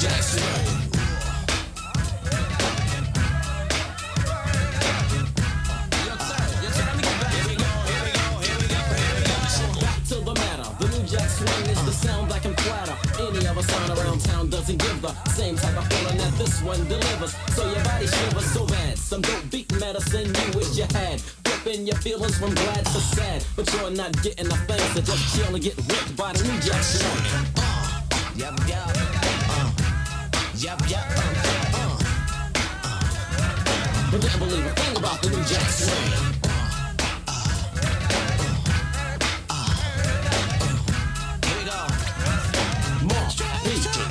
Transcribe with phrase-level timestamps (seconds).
[0.00, 0.78] Jackson.
[14.68, 17.34] doesn't give the same type of feeling that this one delivers.
[17.54, 18.98] So your body shivers so bad.
[18.98, 21.20] Some dope beat medicine you wish you had.
[21.20, 23.44] Flipping your feelings from glad to sad.
[23.56, 26.60] But you're not getting a thing, so just chill and get whipped by the new
[26.60, 27.46] Jack Swing.
[27.56, 28.00] Uh,
[28.36, 29.17] yep, yep.
[30.60, 31.78] Yup, yup, um, uh,
[32.82, 32.98] uh.
[34.10, 36.12] But can't believe a thing about the new jack swing.
[36.42, 36.50] Uh,
[37.28, 37.54] uh,
[39.50, 39.74] uh.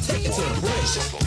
[0.08, 1.27] Take it to the bridge.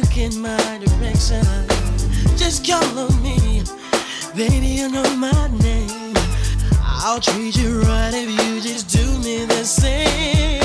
[0.00, 1.42] look in my direction.
[2.36, 3.62] Just call on me,
[4.34, 6.14] baby, you know my name.
[6.82, 10.55] I'll treat you right if you just do me the same.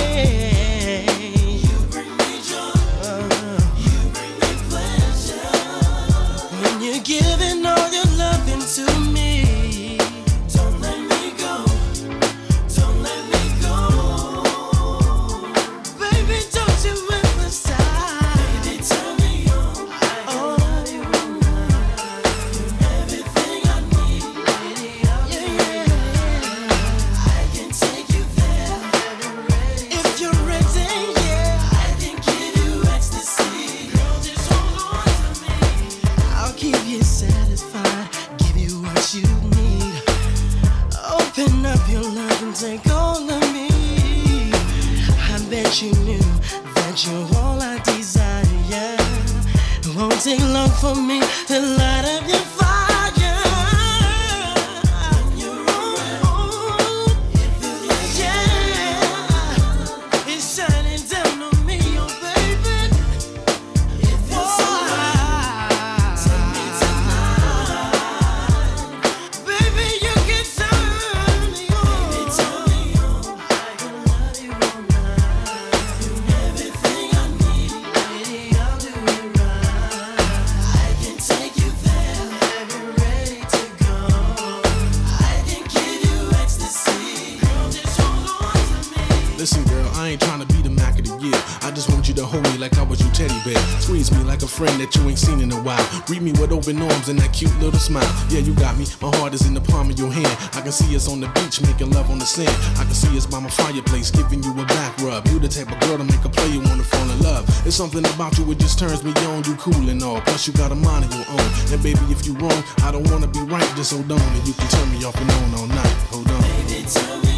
[97.41, 98.05] cute little smile.
[98.29, 98.85] Yeah, you got me.
[99.01, 100.29] My heart is in the palm of your hand.
[100.53, 102.53] I can see us on the beach making love on the sand.
[102.77, 105.27] I can see us by my fireplace giving you a back rub.
[105.27, 107.49] You the type of girl to make a player wanna fall in love.
[107.65, 109.43] It's something about you it just turns me on.
[109.45, 110.21] You cool and all.
[110.21, 111.49] Plus you got a mind of your own.
[111.73, 113.69] And baby, if you wrong, I don't wanna be right.
[113.75, 115.97] Just hold on and you can turn me off and on all night.
[116.13, 116.41] Hold on.
[116.69, 117.30] Baby,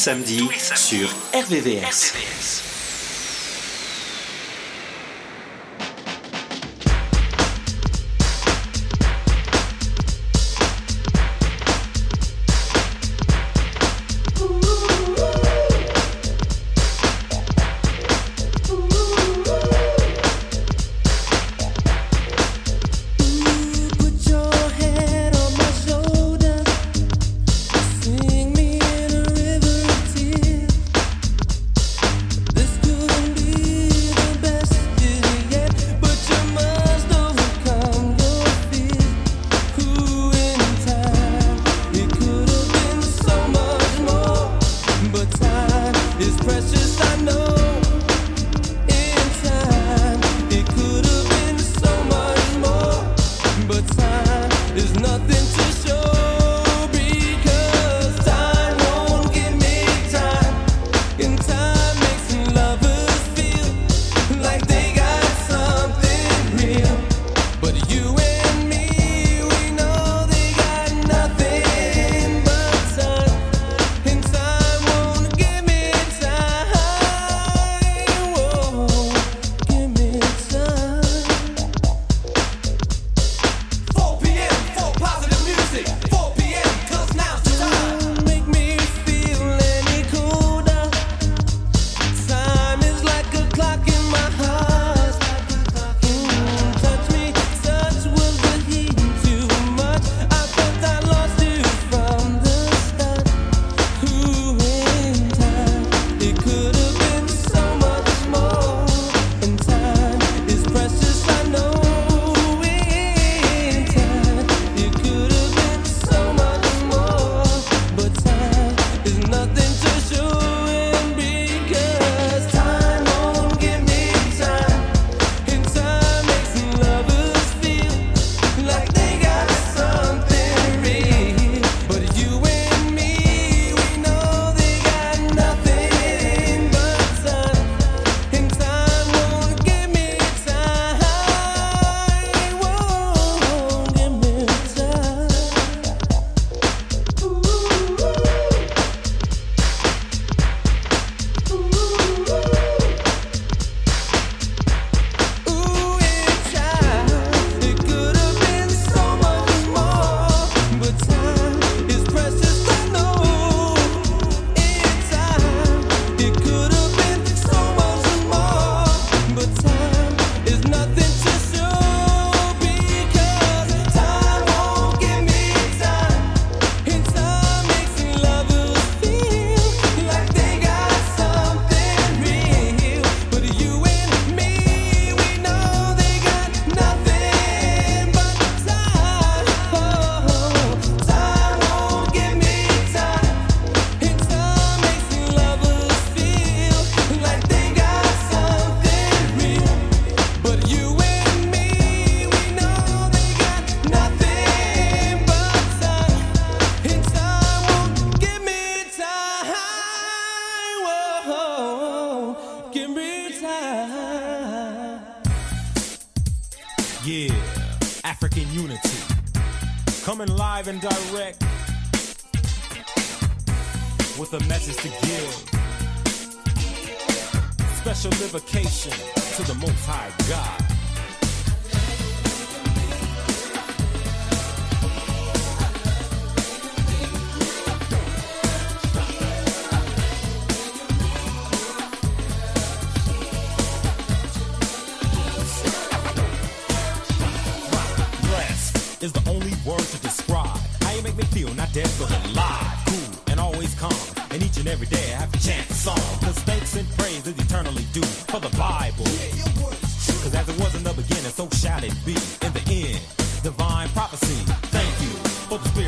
[0.00, 2.69] samedi, sur RVVS.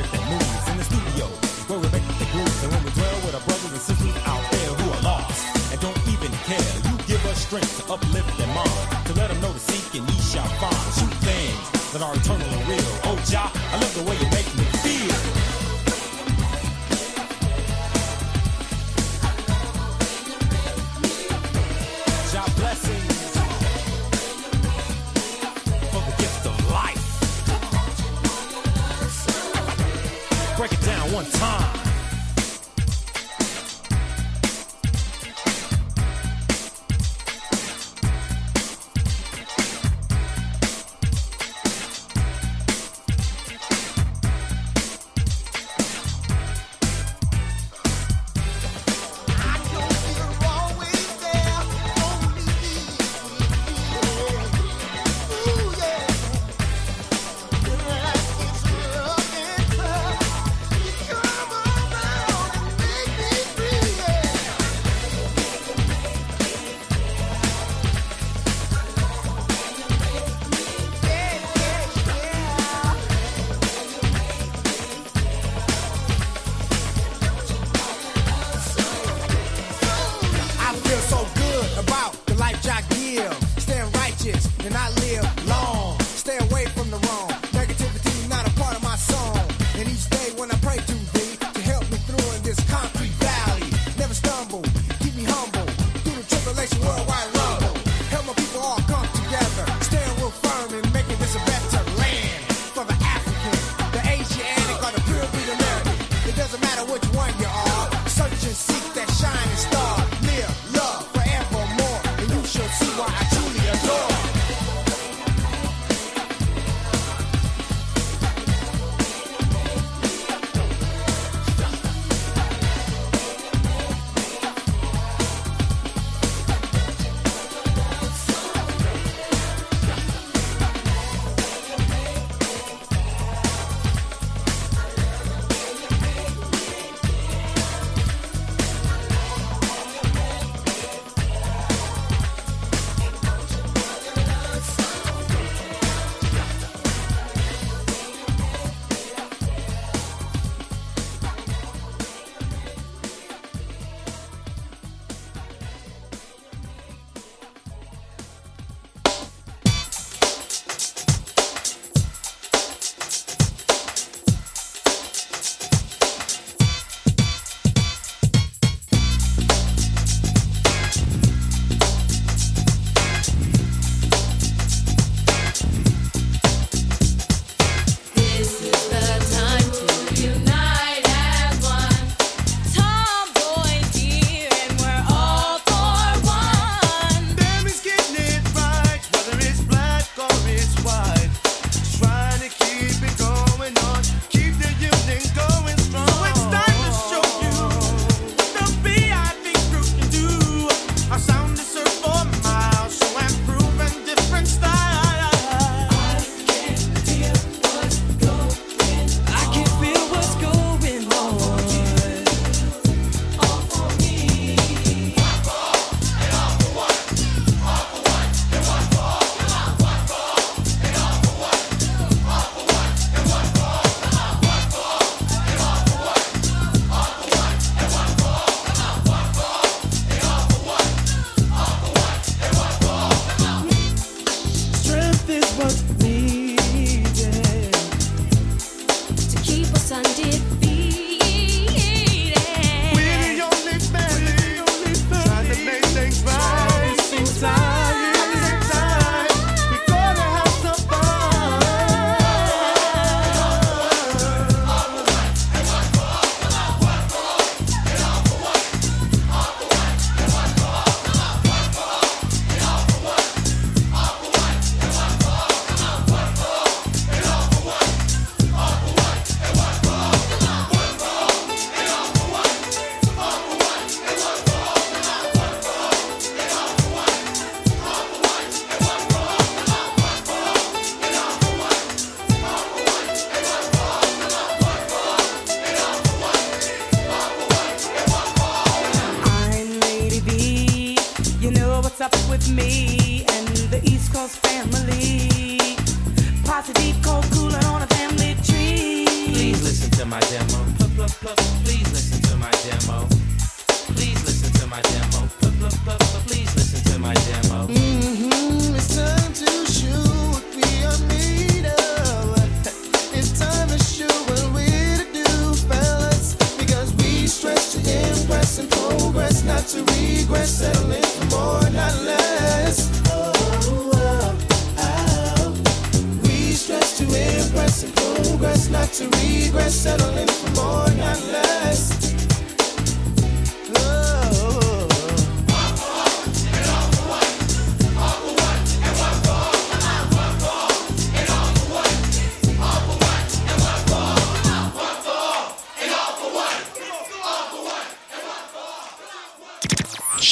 [0.03, 1.27] years from movies in the studio,
[1.69, 2.63] where we make the grooves.
[2.63, 5.81] And when we dwell with our brothers and sisters out there who are lost and
[5.81, 9.53] don't even care, you give us strength to uplift them on, to let them know
[9.53, 10.75] to seek and ye shall find.
[10.99, 12.93] two things that are eternal and real.
[13.05, 13.62] Oh, Jah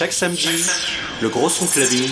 [0.00, 0.64] Chaque samedi,
[1.20, 2.10] le gros son clubbing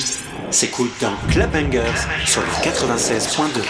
[0.50, 1.80] s'écoute dans Club Bangers
[2.26, 3.62] sur le 96.2.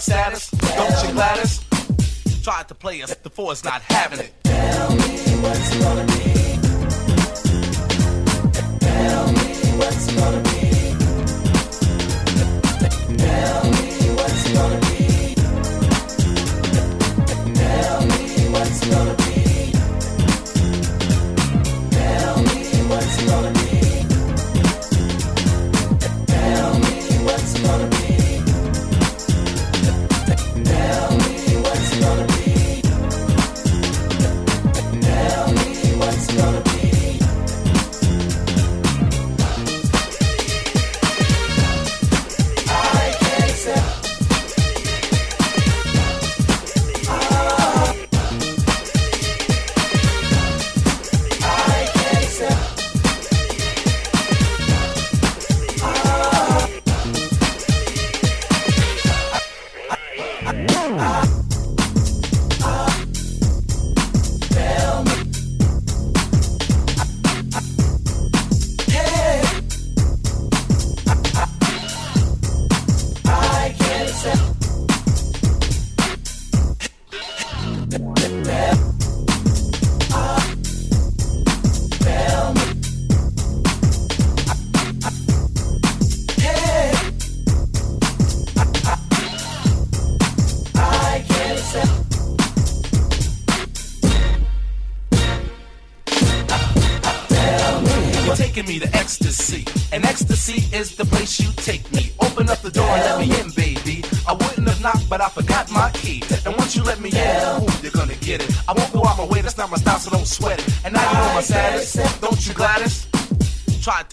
[0.00, 0.50] status.
[0.50, 1.60] Don't you, Gladys?
[2.42, 4.39] Tried to play us, the four's not having it.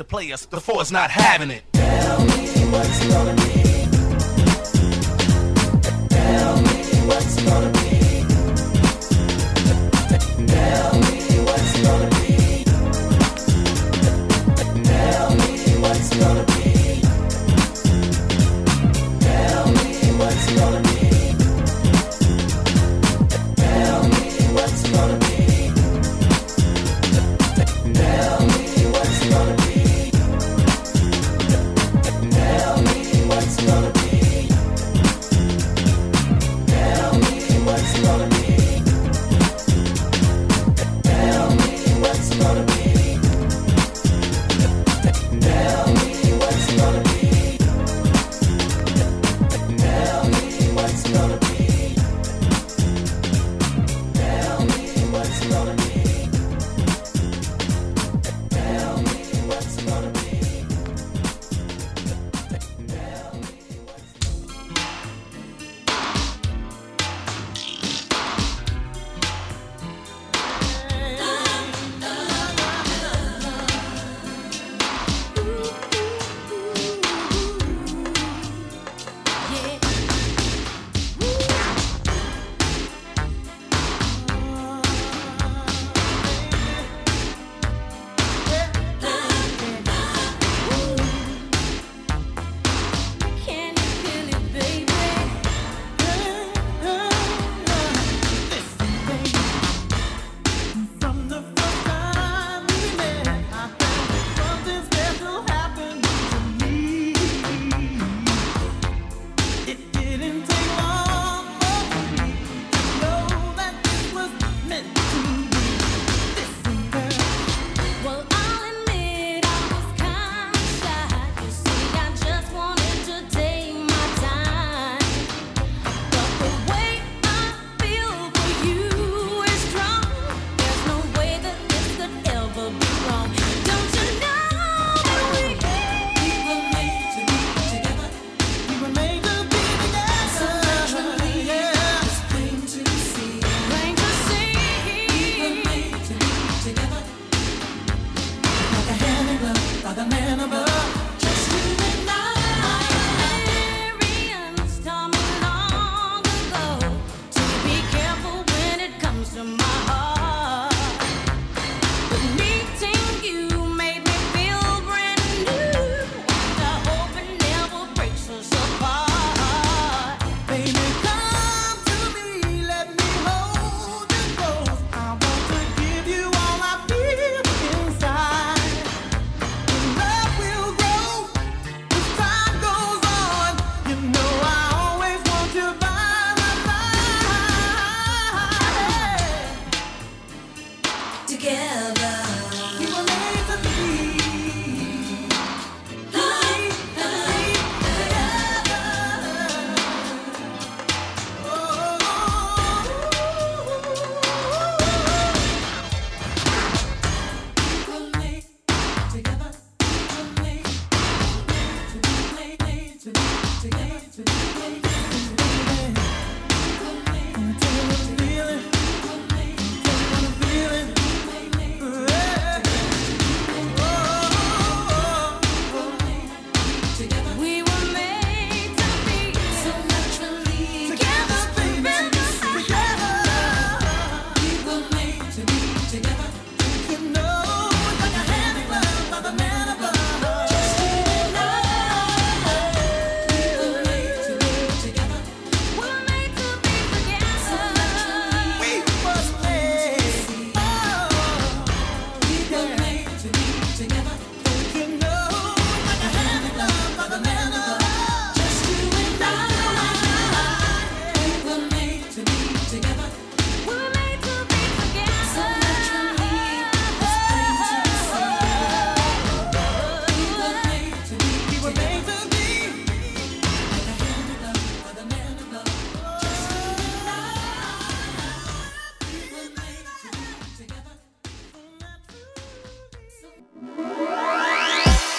[0.07, 1.63] players, the four's not having it.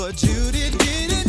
[0.00, 1.19] but you did get it.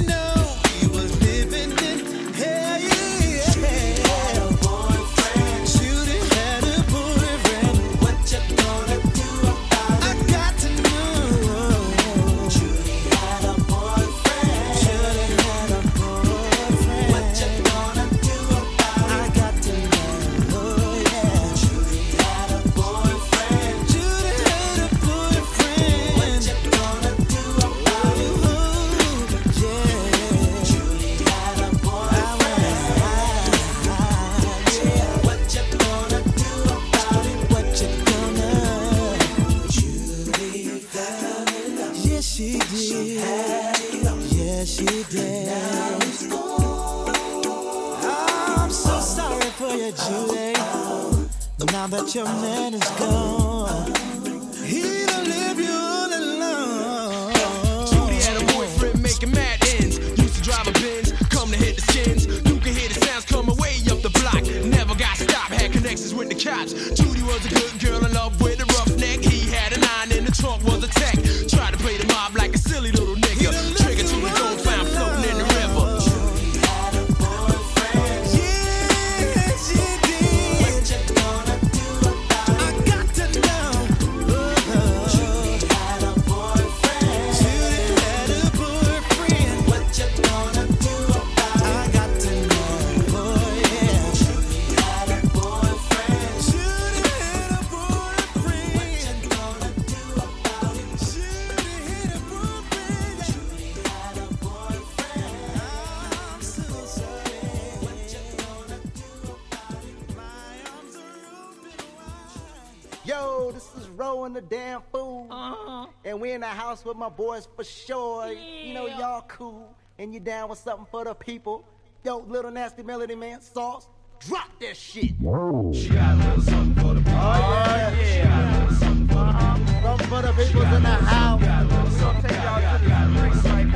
[114.29, 115.27] the damn fool.
[115.29, 115.87] Uh-huh.
[116.05, 118.31] And we in the house with my boys for sure.
[118.31, 118.63] Yeah.
[118.63, 119.75] You know, y'all cool.
[119.97, 121.65] And you down with something for the people.
[122.03, 123.87] Yo, little nasty melody man, sauce.
[124.19, 125.19] Drop that shit.
[125.19, 125.73] Whoa.
[125.73, 127.19] She got a little something for the people.
[127.19, 127.89] Oh, yeah.
[127.89, 128.05] yeah.
[128.05, 129.57] She got a little something for the uh-huh.
[129.57, 129.81] people.
[129.81, 131.41] Something for the in the house.
[131.41, 132.21] She got a little something.
[132.21, 132.37] The.
[132.81, 133.71] She got a little something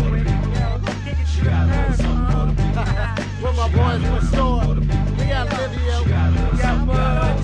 [2.32, 2.86] for the people.
[3.42, 4.76] With my boys for sure.
[5.18, 5.98] We got Livio.
[6.04, 7.35] We got Bud.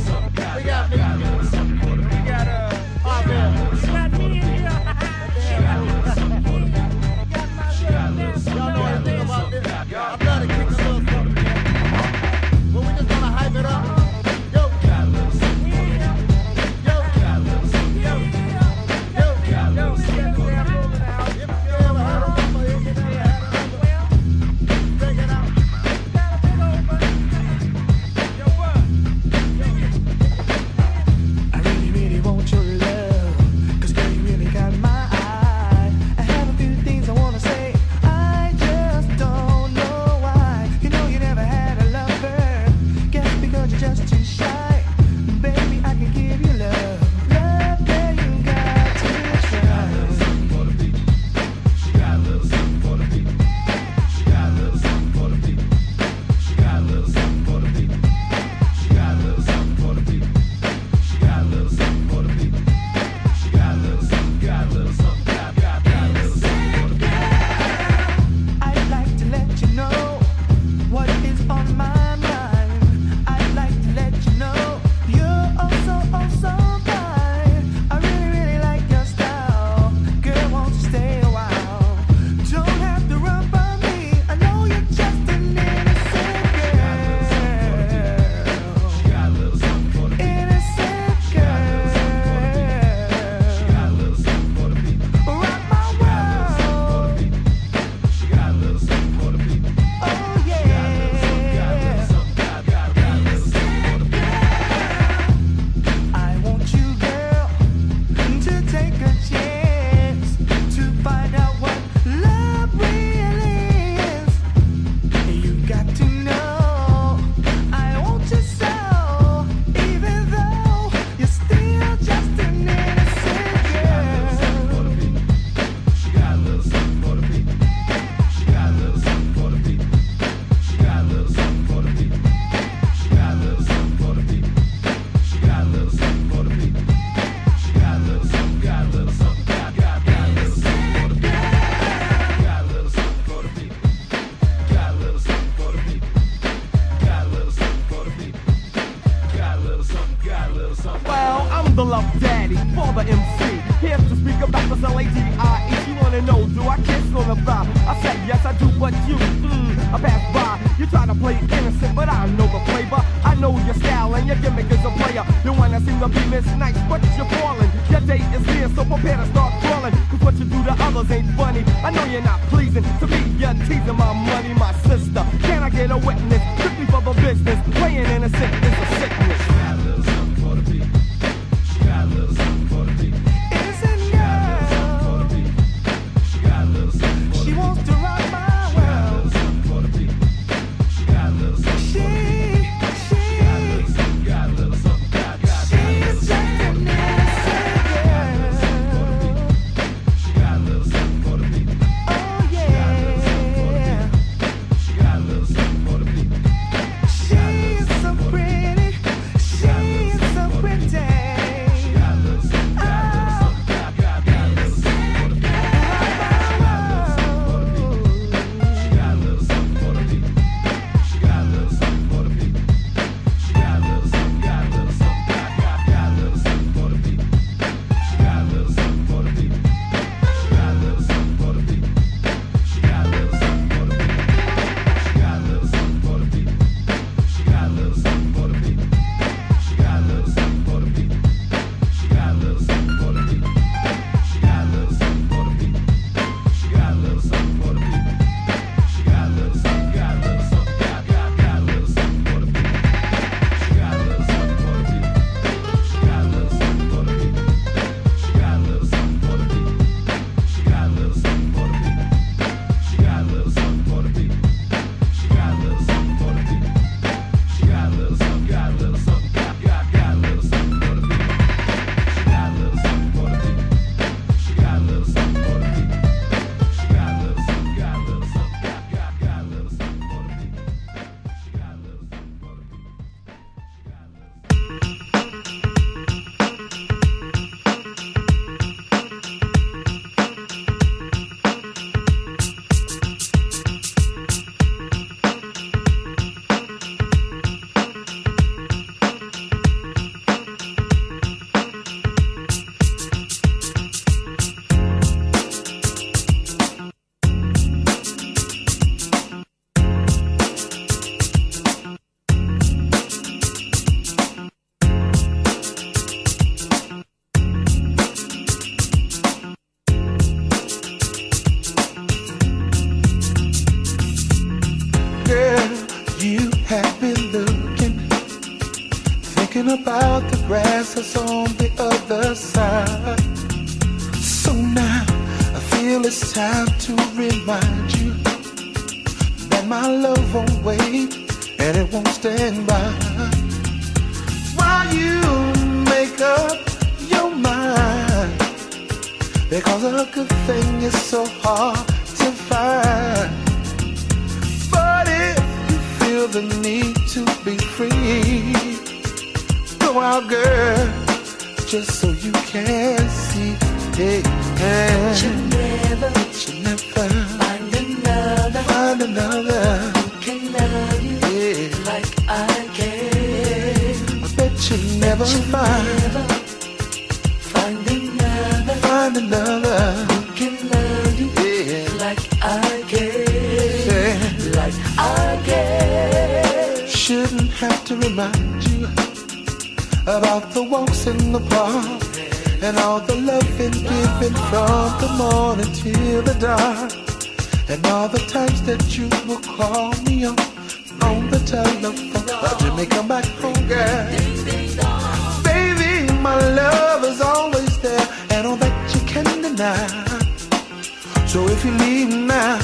[412.32, 412.58] now.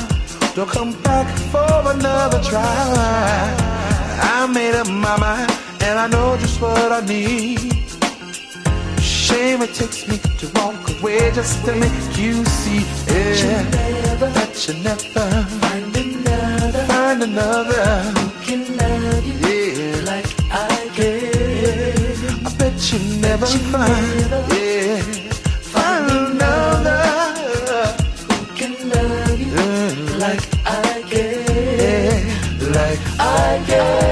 [0.55, 3.45] Don't come back for another try.
[4.35, 5.51] I made up my mind,
[5.85, 7.73] and I know just what I need.
[9.01, 12.83] Shame it takes me to walk away just to make you see
[13.19, 13.37] it.
[13.43, 13.63] Yeah,
[14.35, 15.27] that you never
[15.61, 20.11] find another, find another who can love you yeah.
[20.11, 20.29] like
[20.69, 22.45] I can.
[22.47, 24.53] I bet you never find.
[24.53, 24.66] Yeah.
[33.63, 34.06] again.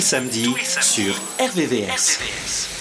[0.00, 2.77] Samedi sur RVVS.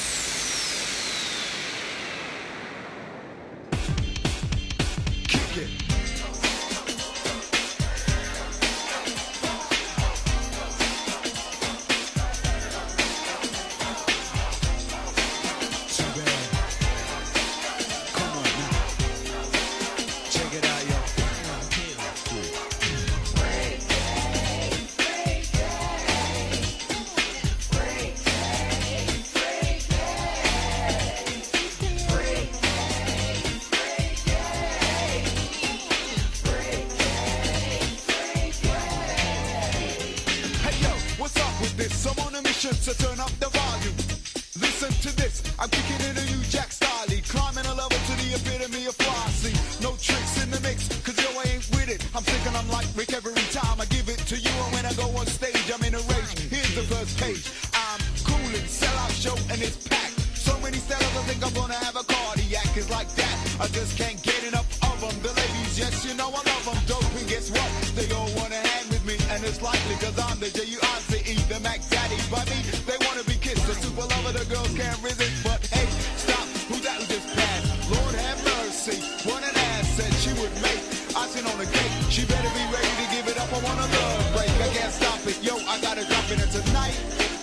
[82.09, 83.51] She better be ready to give it up.
[83.51, 84.49] I want a love break.
[84.63, 85.37] I can't stop it.
[85.43, 86.41] Yo, I gotta drop it.
[86.41, 86.95] And tonight,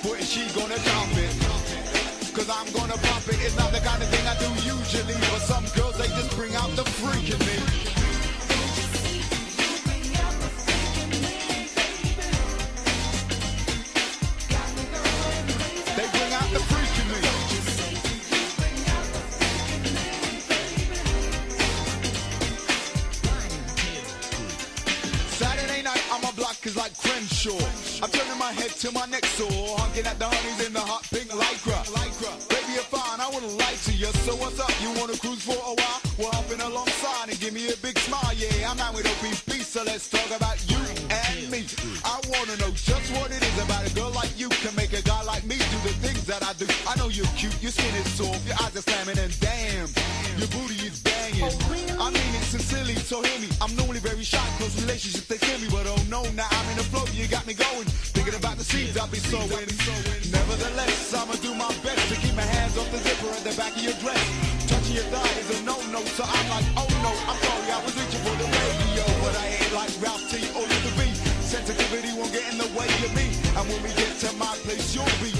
[0.02, 1.32] boy, is she gonna drop it.
[2.34, 3.38] Cause I'm gonna pop it.
[3.44, 5.34] It's not the kind of thing I do usually.
[30.18, 30.53] the
[65.11, 68.36] God is a no-no, so I'm like, oh no, I'm sorry, I was reaching for
[68.38, 70.38] the radio, but I ain't like Ralph T.
[70.55, 71.11] or the B.
[71.42, 73.26] Sensitivity won't get in the way of me,
[73.59, 75.34] and when we get to my place, you'll be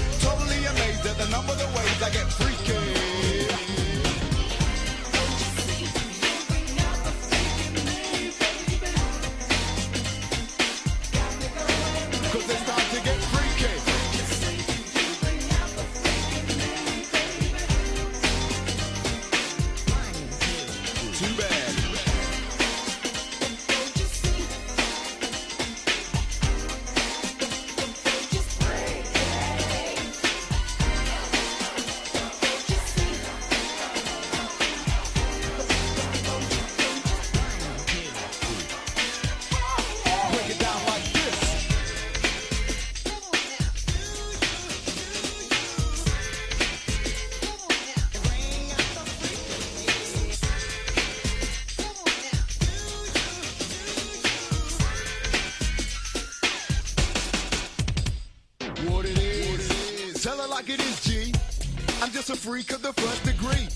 [62.45, 63.67] freak of the first degree.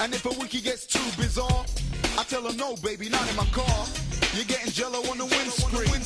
[0.00, 1.66] And if a wiki gets too bizarre,
[2.16, 3.84] I tell her no, baby, not in my car.
[4.32, 6.00] You're getting jello on the windscreen.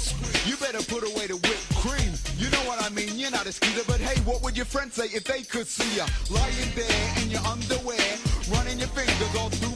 [0.45, 2.11] You better put away the whipped cream.
[2.37, 3.17] You know what I mean?
[3.17, 5.95] You're not a skeeter, but hey, what would your friends say if they could see
[5.95, 8.11] you lying there in your underwear,
[8.51, 9.68] running your fingers all through?